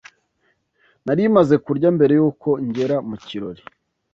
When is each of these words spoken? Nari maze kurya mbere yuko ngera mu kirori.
Nari 1.05 1.23
maze 1.35 1.55
kurya 1.65 1.89
mbere 1.95 2.13
yuko 2.19 2.49
ngera 2.67 2.95
mu 3.07 3.15
kirori. 3.25 3.61